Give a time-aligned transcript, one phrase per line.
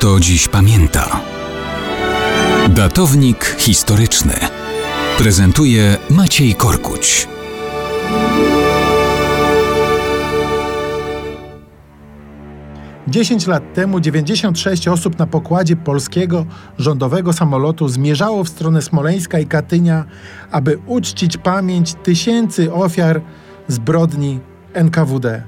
[0.00, 1.20] kto dziś pamięta.
[2.68, 4.32] Datownik historyczny
[5.18, 7.28] prezentuje Maciej Korkuć.
[13.08, 16.46] Dziesięć lat temu 96 osób na pokładzie polskiego
[16.78, 20.04] rządowego samolotu zmierzało w stronę Smoleńska i Katynia,
[20.50, 23.20] aby uczcić pamięć tysięcy ofiar
[23.68, 24.40] zbrodni
[24.74, 25.42] NKWD.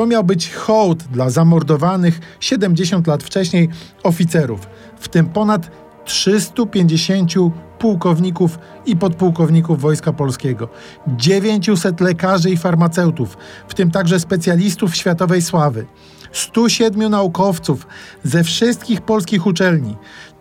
[0.00, 3.68] To miał być hołd dla zamordowanych 70 lat wcześniej
[4.02, 4.60] oficerów,
[5.00, 5.70] w tym ponad
[6.04, 7.32] 350
[7.78, 10.68] pułkowników i podpułkowników Wojska Polskiego,
[11.06, 13.36] 900 lekarzy i farmaceutów,
[13.68, 15.86] w tym także specjalistów światowej sławy,
[16.32, 17.86] 107 naukowców
[18.24, 19.96] ze wszystkich polskich uczelni,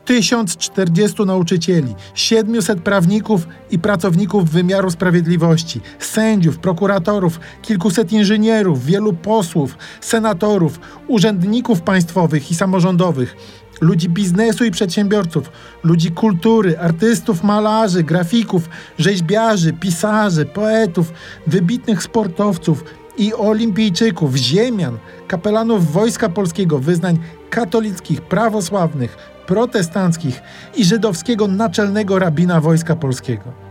[0.09, 10.79] 1040 nauczycieli, 700 prawników i pracowników wymiaru sprawiedliwości, sędziów, prokuratorów, kilkuset inżynierów, wielu posłów, senatorów,
[11.07, 13.35] urzędników państwowych i samorządowych,
[13.81, 15.51] ludzi biznesu i przedsiębiorców,
[15.83, 21.13] ludzi kultury, artystów, malarzy, grafików, rzeźbiarzy, pisarzy, poetów,
[21.47, 22.83] wybitnych sportowców
[23.17, 24.97] i olimpijczyków, ziemian,
[25.27, 27.17] kapelanów Wojska Polskiego, wyznań
[27.49, 30.41] katolickich, prawosławnych, protestanckich
[30.75, 33.69] i żydowskiego naczelnego rabina Wojska Polskiego.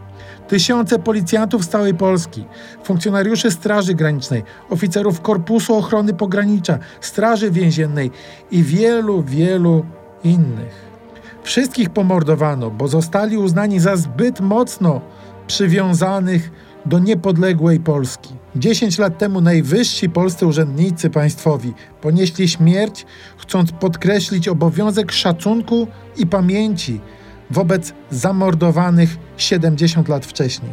[0.48, 2.44] Tysiące policjantów z całej Polski,
[2.84, 8.10] funkcjonariuszy Straży Granicznej, oficerów Korpusu Ochrony Pogranicza, Straży Więziennej
[8.50, 9.84] i wielu, wielu
[10.24, 10.88] innych.
[11.42, 15.00] Wszystkich pomordowano, bo zostali uznani za zbyt mocno
[15.46, 16.50] przywiązanych
[16.89, 18.34] do niepodległej Polski.
[18.56, 27.00] Dziesięć lat temu najwyżsi polscy urzędnicy państwowi ponieśli śmierć, chcąc podkreślić obowiązek szacunku i pamięci
[27.50, 30.72] wobec zamordowanych 70 lat wcześniej.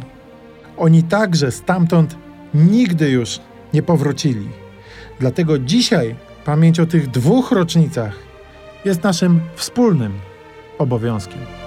[0.76, 2.16] Oni także stamtąd
[2.54, 3.40] nigdy już
[3.74, 4.48] nie powrócili.
[5.20, 8.12] Dlatego dzisiaj pamięć o tych dwóch rocznicach
[8.84, 10.12] jest naszym wspólnym
[10.78, 11.65] obowiązkiem.